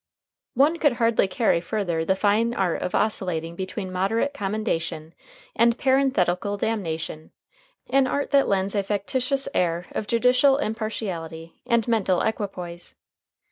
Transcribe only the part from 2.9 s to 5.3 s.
oscillating between moderate commendation